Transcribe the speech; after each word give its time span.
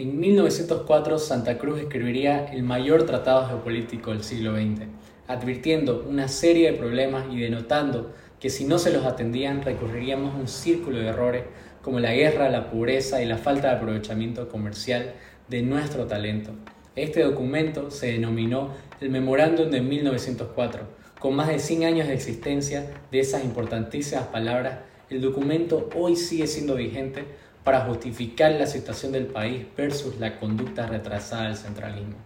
En 0.00 0.18
1904 0.18 1.18
Santa 1.18 1.58
Cruz 1.58 1.78
escribiría 1.78 2.46
el 2.46 2.62
mayor 2.62 3.04
tratado 3.04 3.46
geopolítico 3.46 4.12
del 4.12 4.24
siglo 4.24 4.56
XX, 4.56 4.86
advirtiendo 5.28 6.06
una 6.08 6.26
serie 6.26 6.72
de 6.72 6.78
problemas 6.78 7.26
y 7.30 7.38
denotando 7.38 8.10
que 8.40 8.48
si 8.48 8.64
no 8.64 8.78
se 8.78 8.94
los 8.94 9.04
atendían 9.04 9.60
recurriríamos 9.60 10.34
a 10.34 10.38
un 10.38 10.48
círculo 10.48 11.00
de 11.00 11.08
errores 11.08 11.44
como 11.82 12.00
la 12.00 12.14
guerra, 12.14 12.48
la 12.48 12.70
pobreza 12.70 13.22
y 13.22 13.26
la 13.26 13.36
falta 13.36 13.68
de 13.68 13.76
aprovechamiento 13.76 14.48
comercial 14.48 15.12
de 15.48 15.60
nuestro 15.60 16.06
talento. 16.06 16.52
Este 16.96 17.22
documento 17.22 17.90
se 17.90 18.12
denominó 18.12 18.70
el 19.02 19.10
Memorándum 19.10 19.70
de 19.70 19.82
1904. 19.82 20.80
Con 21.18 21.36
más 21.36 21.48
de 21.48 21.58
100 21.58 21.84
años 21.84 22.08
de 22.08 22.14
existencia 22.14 22.90
de 23.12 23.20
esas 23.20 23.44
importantísimas 23.44 24.28
palabras, 24.28 24.78
el 25.10 25.20
documento 25.20 25.90
hoy 25.94 26.16
sigue 26.16 26.46
siendo 26.46 26.76
vigente 26.76 27.24
para 27.64 27.80
justificar 27.82 28.52
la 28.52 28.66
situación 28.66 29.12
del 29.12 29.26
país 29.26 29.66
versus 29.76 30.18
la 30.18 30.38
conducta 30.38 30.86
retrasada 30.86 31.44
del 31.44 31.56
centralismo. 31.56 32.16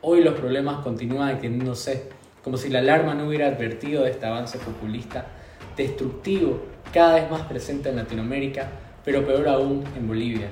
Hoy 0.00 0.22
los 0.22 0.34
problemas 0.34 0.82
continúan 0.84 1.30
extendiéndose, 1.30 2.08
como 2.42 2.56
si 2.56 2.68
la 2.68 2.78
alarma 2.78 3.14
no 3.14 3.26
hubiera 3.26 3.48
advertido 3.48 4.04
de 4.04 4.10
este 4.10 4.26
avance 4.26 4.58
populista, 4.58 5.26
destructivo, 5.76 6.62
cada 6.92 7.14
vez 7.14 7.30
más 7.30 7.42
presente 7.42 7.88
en 7.88 7.96
Latinoamérica, 7.96 8.70
pero 9.04 9.26
peor 9.26 9.48
aún 9.48 9.82
en 9.96 10.06
Bolivia. 10.06 10.48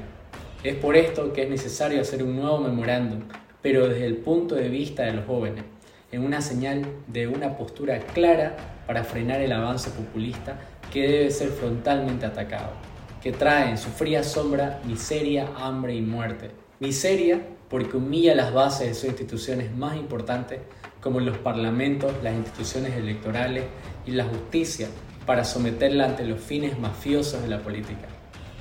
Es 0.64 0.74
por 0.76 0.96
esto 0.96 1.32
que 1.32 1.42
es 1.42 1.50
necesario 1.50 2.00
hacer 2.00 2.22
un 2.22 2.36
nuevo 2.36 2.58
memorándum, 2.58 3.20
pero 3.60 3.88
desde 3.88 4.06
el 4.06 4.16
punto 4.16 4.56
de 4.56 4.68
vista 4.68 5.04
de 5.04 5.12
los 5.12 5.26
jóvenes, 5.26 5.64
en 6.10 6.24
una 6.24 6.40
señal 6.40 6.84
de 7.06 7.28
una 7.28 7.56
postura 7.56 8.00
clara 8.00 8.56
para 8.86 9.04
frenar 9.04 9.40
el 9.40 9.52
avance 9.52 9.90
populista 9.90 10.58
que 10.92 11.06
debe 11.06 11.30
ser 11.30 11.50
frontalmente 11.50 12.26
atacado 12.26 12.91
que 13.22 13.32
trae 13.32 13.70
en 13.70 13.78
su 13.78 13.88
fría 13.88 14.24
sombra 14.24 14.80
miseria, 14.84 15.48
hambre 15.56 15.94
y 15.94 16.02
muerte. 16.02 16.50
Miseria 16.80 17.40
porque 17.70 17.96
humilla 17.96 18.34
las 18.34 18.52
bases 18.52 18.88
de 18.88 18.94
sus 18.94 19.04
instituciones 19.04 19.74
más 19.74 19.96
importantes 19.96 20.60
como 21.00 21.20
los 21.20 21.38
parlamentos, 21.38 22.12
las 22.22 22.34
instituciones 22.34 22.94
electorales 22.96 23.64
y 24.06 24.10
la 24.12 24.24
justicia 24.24 24.88
para 25.24 25.44
someterla 25.44 26.06
ante 26.06 26.24
los 26.24 26.40
fines 26.40 26.78
mafiosos 26.78 27.42
de 27.42 27.48
la 27.48 27.60
política. 27.60 28.08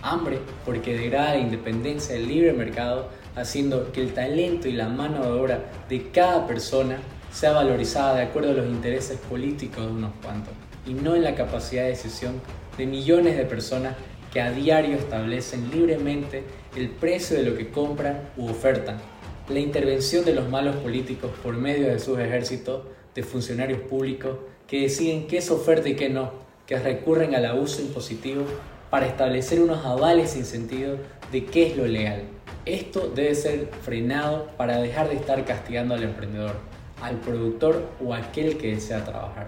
Hambre 0.04 0.40
porque 0.64 0.98
degrada 0.98 1.36
la 1.36 1.40
independencia 1.40 2.16
del 2.16 2.28
libre 2.28 2.54
mercado 2.54 3.10
haciendo 3.36 3.92
que 3.92 4.02
el 4.02 4.14
talento 4.14 4.68
y 4.68 4.74
la 4.74 4.90
mano 4.90 5.24
de 5.24 5.32
obra 5.32 5.72
de 5.90 6.10
cada 6.12 6.46
persona 6.46 6.98
sea 7.32 7.54
valorizada 7.54 8.16
de 8.16 8.24
acuerdo 8.24 8.52
a 8.52 8.56
los 8.56 8.68
intereses 8.68 9.18
políticos 9.18 9.86
de 9.86 9.92
unos 9.92 10.12
cuantos 10.24 10.54
y 10.86 10.94
no 10.94 11.16
en 11.16 11.24
la 11.24 11.36
capacidad 11.36 11.84
de 11.84 11.90
decisión 11.90 12.42
de 12.78 12.86
millones 12.86 13.38
de 13.38 13.46
personas 13.46 13.96
que 14.32 14.42
a 14.42 14.52
diario 14.52 14.96
establecen 14.96 15.70
libremente 15.72 16.44
el 16.76 16.90
precio 16.90 17.38
de 17.38 17.44
lo 17.44 17.58
que 17.58 17.70
compran 17.70 18.30
u 18.38 18.48
ofertan. 18.48 18.98
La 19.50 19.60
intervención 19.60 20.24
de 20.24 20.34
los 20.34 20.50
malos 20.50 20.78
políticos 20.78 21.32
por 21.44 21.56
medio 21.56 21.88
de 21.88 22.00
sus 22.00 22.18
ejércitos 22.18 22.86
de 23.14 23.24
funcionarios 23.24 23.82
públicos 23.82 24.38
que 24.68 24.82
deciden 24.84 25.28
qué 25.28 25.40
es 25.40 25.52
oferta 25.52 25.90
y 25.90 25.96
qué 25.96 26.10
no, 26.10 26.32
que 26.66 26.80
recurren 26.80 27.36
al 27.36 27.46
abuso 27.46 27.82
impositivo 27.82 28.46
para 28.90 29.06
establecer 29.06 29.62
unos 29.62 29.86
avales 29.86 30.32
sin 30.32 30.46
sentido 30.46 30.98
de 31.32 31.46
qué 31.46 31.68
es 31.68 31.78
lo 31.78 31.86
legal. 31.86 32.24
Esto 32.66 33.12
debe 33.14 33.36
ser 33.36 33.70
frenado 33.82 34.48
para 34.56 34.80
dejar 34.80 35.10
de 35.10 35.16
estar 35.16 35.44
castigando 35.44 35.96
al 35.96 36.04
emprendedor, 36.04 36.56
al 37.02 37.18
productor 37.18 37.90
o 38.06 38.14
a 38.14 38.20
aquel 38.20 38.58
que 38.58 38.76
desea 38.76 39.04
trabajar. 39.04 39.48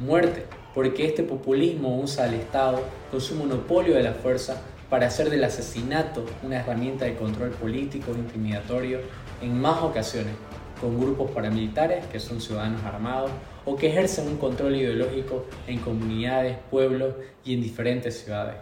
Muerte 0.00 0.44
porque 0.74 1.06
este 1.06 1.22
populismo 1.22 1.98
usa 2.00 2.24
al 2.24 2.34
Estado 2.34 2.80
con 3.10 3.20
su 3.20 3.34
monopolio 3.34 3.94
de 3.94 4.02
la 4.02 4.12
fuerza 4.12 4.62
para 4.88 5.06
hacer 5.06 5.30
del 5.30 5.44
asesinato 5.44 6.24
una 6.42 6.60
herramienta 6.60 7.04
de 7.04 7.16
control 7.16 7.50
político 7.50 8.12
e 8.12 8.18
intimidatorio 8.18 9.00
en 9.40 9.60
más 9.60 9.82
ocasiones, 9.82 10.34
con 10.80 11.00
grupos 11.00 11.30
paramilitares 11.30 12.06
que 12.06 12.18
son 12.18 12.40
ciudadanos 12.40 12.82
armados 12.84 13.30
o 13.64 13.76
que 13.76 13.88
ejercen 13.88 14.26
un 14.26 14.38
control 14.38 14.76
ideológico 14.76 15.44
en 15.66 15.78
comunidades, 15.78 16.58
pueblos 16.70 17.14
y 17.44 17.54
en 17.54 17.62
diferentes 17.62 18.18
ciudades. 18.18 18.56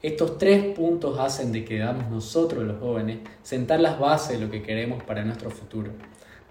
Estos 0.00 0.38
tres 0.38 0.76
puntos 0.76 1.18
hacen 1.18 1.50
de 1.50 1.64
que 1.64 1.78
debamos 1.78 2.08
nosotros 2.08 2.62
los 2.62 2.78
jóvenes 2.78 3.18
sentar 3.42 3.80
las 3.80 3.98
bases 3.98 4.38
de 4.38 4.44
lo 4.44 4.50
que 4.50 4.62
queremos 4.62 5.02
para 5.02 5.24
nuestro 5.24 5.50
futuro, 5.50 5.90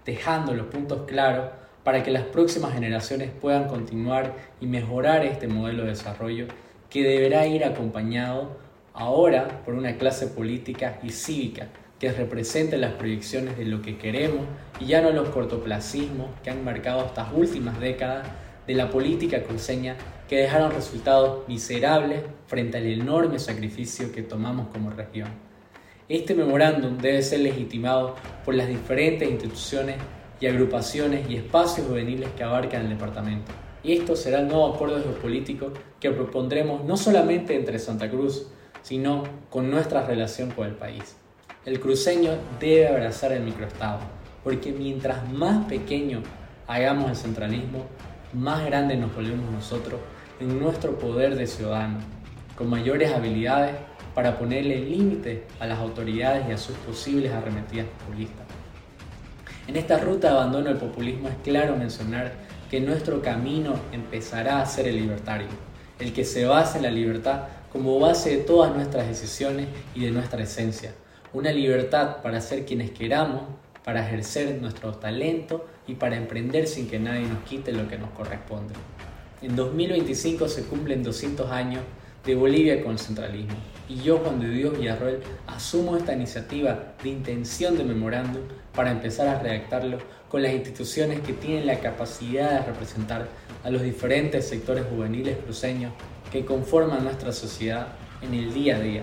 dejando 0.04 0.52
los 0.52 0.66
puntos 0.66 1.06
claros 1.06 1.50
para 1.84 2.02
que 2.02 2.10
las 2.10 2.24
próximas 2.24 2.74
generaciones 2.74 3.30
puedan 3.30 3.68
continuar 3.68 4.34
y 4.60 4.66
mejorar 4.66 5.24
este 5.24 5.48
modelo 5.48 5.84
de 5.84 5.90
desarrollo 5.90 6.46
que 6.90 7.02
deberá 7.02 7.46
ir 7.46 7.64
acompañado 7.64 8.56
ahora 8.94 9.62
por 9.64 9.74
una 9.74 9.96
clase 9.96 10.26
política 10.26 10.98
y 11.02 11.10
cívica 11.10 11.68
que 11.98 12.12
represente 12.12 12.76
las 12.76 12.92
proyecciones 12.92 13.56
de 13.56 13.64
lo 13.64 13.82
que 13.82 13.98
queremos 13.98 14.46
y 14.80 14.86
ya 14.86 15.00
no 15.00 15.10
los 15.10 15.28
cortoplacismos 15.30 16.28
que 16.42 16.50
han 16.50 16.64
marcado 16.64 17.04
estas 17.04 17.32
últimas 17.32 17.80
décadas 17.80 18.26
de 18.66 18.74
la 18.74 18.90
política 18.90 19.42
cruceña 19.42 19.96
que 20.28 20.36
dejaron 20.36 20.72
resultados 20.72 21.48
miserables 21.48 22.22
frente 22.46 22.78
al 22.78 22.86
enorme 22.86 23.38
sacrificio 23.38 24.12
que 24.12 24.22
tomamos 24.22 24.68
como 24.68 24.90
región. 24.90 25.28
Este 26.08 26.34
memorándum 26.34 26.98
debe 26.98 27.22
ser 27.22 27.40
legitimado 27.40 28.14
por 28.44 28.54
las 28.54 28.68
diferentes 28.68 29.28
instituciones 29.28 29.96
y 30.40 30.46
agrupaciones 30.46 31.28
y 31.28 31.36
espacios 31.36 31.86
juveniles 31.86 32.30
que 32.36 32.44
abarcan 32.44 32.82
el 32.82 32.90
departamento. 32.90 33.52
Y 33.82 33.92
esto 33.92 34.16
será 34.16 34.40
el 34.40 34.48
nuevo 34.48 34.74
acuerdo 34.74 35.02
geopolítico 35.02 35.72
que 36.00 36.10
propondremos 36.10 36.84
no 36.84 36.96
solamente 36.96 37.54
entre 37.54 37.78
Santa 37.78 38.10
Cruz, 38.10 38.46
sino 38.82 39.24
con 39.50 39.70
nuestra 39.70 40.04
relación 40.06 40.50
con 40.50 40.66
el 40.66 40.74
país. 40.74 41.16
El 41.64 41.80
cruceño 41.80 42.32
debe 42.60 42.88
abrazar 42.88 43.32
el 43.32 43.42
microestado, 43.42 44.00
porque 44.44 44.72
mientras 44.72 45.30
más 45.30 45.66
pequeño 45.66 46.22
hagamos 46.66 47.10
el 47.10 47.16
centralismo, 47.16 47.86
más 48.32 48.64
grande 48.64 48.96
nos 48.96 49.14
volvemos 49.14 49.50
nosotros 49.50 50.00
en 50.40 50.58
nuestro 50.58 50.98
poder 50.98 51.34
de 51.36 51.46
ciudadano, 51.46 51.98
con 52.56 52.68
mayores 52.68 53.12
habilidades 53.12 53.74
para 54.14 54.38
ponerle 54.38 54.80
límite 54.80 55.44
a 55.60 55.66
las 55.66 55.78
autoridades 55.78 56.48
y 56.48 56.52
a 56.52 56.58
sus 56.58 56.76
posibles 56.78 57.32
arremetidas 57.32 57.86
populistas. 57.86 58.57
En 59.68 59.76
esta 59.76 59.98
ruta 59.98 60.28
de 60.28 60.34
abandono 60.34 60.70
del 60.70 60.78
populismo 60.78 61.28
es 61.28 61.34
claro 61.44 61.76
mencionar 61.76 62.32
que 62.70 62.80
nuestro 62.80 63.20
camino 63.20 63.74
empezará 63.92 64.62
a 64.62 64.66
ser 64.66 64.88
el 64.88 64.96
libertario, 64.96 65.48
el 65.98 66.14
que 66.14 66.24
se 66.24 66.46
basa 66.46 66.78
en 66.78 66.84
la 66.84 66.90
libertad 66.90 67.42
como 67.70 68.00
base 68.00 68.30
de 68.30 68.44
todas 68.44 68.74
nuestras 68.74 69.06
decisiones 69.06 69.68
y 69.94 70.06
de 70.06 70.10
nuestra 70.10 70.42
esencia. 70.42 70.94
Una 71.34 71.52
libertad 71.52 72.22
para 72.22 72.40
ser 72.40 72.64
quienes 72.64 72.92
queramos, 72.92 73.42
para 73.84 74.06
ejercer 74.06 74.58
nuestro 74.58 74.94
talento 74.94 75.66
y 75.86 75.96
para 75.96 76.16
emprender 76.16 76.66
sin 76.66 76.88
que 76.88 76.98
nadie 76.98 77.26
nos 77.26 77.42
quite 77.42 77.70
lo 77.72 77.86
que 77.88 77.98
nos 77.98 78.08
corresponde. 78.12 78.72
En 79.42 79.54
2025 79.54 80.48
se 80.48 80.64
cumplen 80.64 81.02
200 81.02 81.50
años 81.50 81.82
de 82.28 82.34
Bolivia 82.34 82.82
con 82.82 82.92
el 82.92 82.98
centralismo. 82.98 83.54
Y 83.88 84.02
yo, 84.02 84.18
Juan 84.18 84.38
de 84.38 84.50
Dios 84.50 84.78
Villarroel, 84.78 85.20
asumo 85.46 85.96
esta 85.96 86.12
iniciativa 86.12 86.92
de 87.02 87.08
intención 87.08 87.78
de 87.78 87.84
memorándum 87.84 88.42
para 88.74 88.90
empezar 88.90 89.28
a 89.28 89.38
redactarlo 89.38 89.96
con 90.28 90.42
las 90.42 90.52
instituciones 90.52 91.20
que 91.20 91.32
tienen 91.32 91.66
la 91.66 91.80
capacidad 91.80 92.50
de 92.50 92.66
representar 92.66 93.28
a 93.64 93.70
los 93.70 93.80
diferentes 93.80 94.46
sectores 94.46 94.84
juveniles 94.90 95.38
cruceños 95.38 95.90
que 96.30 96.44
conforman 96.44 97.02
nuestra 97.02 97.32
sociedad 97.32 97.88
en 98.20 98.34
el 98.34 98.52
día 98.52 98.76
a 98.76 98.80
día 98.80 99.02